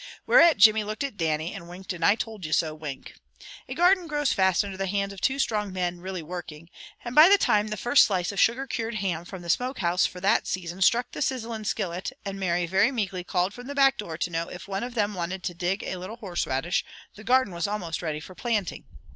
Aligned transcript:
Whereat 0.25 0.57
Jimmy 0.57 0.83
looked 0.83 1.03
at 1.03 1.15
Dannie, 1.15 1.53
and 1.53 1.69
winked 1.69 1.93
an 1.93 2.01
'I 2.03 2.15
told 2.15 2.43
you 2.43 2.53
so' 2.53 2.73
wink. 2.73 3.13
A 3.69 3.75
garden 3.75 4.07
grows 4.07 4.33
fast 4.33 4.65
under 4.65 4.75
the 4.75 4.87
hands 4.87 5.13
of 5.13 5.21
two 5.21 5.37
strong 5.37 5.71
men 5.71 5.99
really 6.01 6.23
working, 6.23 6.71
and 7.05 7.13
by 7.13 7.29
the 7.29 7.37
time 7.37 7.67
the 7.67 7.77
first 7.77 8.05
slice 8.05 8.31
of 8.31 8.39
sugar 8.39 8.65
cured 8.65 8.95
ham 8.95 9.25
from 9.25 9.43
the 9.43 9.47
smoke 9.51 9.77
house 9.77 10.07
for 10.07 10.19
that 10.19 10.47
season 10.47 10.81
struck 10.81 11.11
the 11.11 11.21
sizzling 11.21 11.65
skillet, 11.65 12.11
and 12.25 12.39
Mary 12.39 12.65
very 12.65 12.91
meekly 12.91 13.23
called 13.23 13.53
from 13.53 13.67
the 13.67 13.75
back 13.75 13.95
door 13.95 14.17
to 14.17 14.31
know 14.31 14.49
if 14.49 14.67
one 14.67 14.81
of 14.81 14.95
them 14.95 15.13
wanted 15.13 15.43
to 15.43 15.53
dig 15.53 15.83
a 15.83 15.97
little 15.97 16.15
horse 16.15 16.47
radish, 16.47 16.83
the 17.13 17.23
garden 17.23 17.53
was 17.53 17.67
almost 17.67 18.01
ready 18.01 18.19
for 18.19 18.33
planting. 18.33 18.85